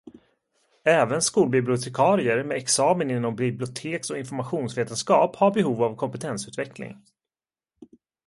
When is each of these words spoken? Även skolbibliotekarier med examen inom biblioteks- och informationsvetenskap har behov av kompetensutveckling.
Även 0.85 1.21
skolbibliotekarier 1.21 2.43
med 2.43 2.57
examen 2.57 3.11
inom 3.11 3.35
biblioteks- 3.35 4.11
och 4.11 4.17
informationsvetenskap 4.17 5.35
har 5.35 5.51
behov 5.53 5.83
av 5.83 5.95
kompetensutveckling. 5.95 6.97